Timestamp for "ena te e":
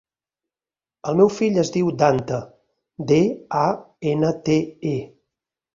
4.15-4.99